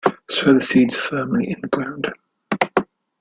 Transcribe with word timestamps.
Sow 0.31 0.51
the 0.55 0.59
seeds 0.59 0.95
firmly 0.95 1.51
in 1.51 1.61
the 1.61 1.67
ground. 1.67 2.11